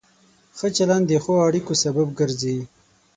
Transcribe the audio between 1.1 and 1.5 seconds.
ښو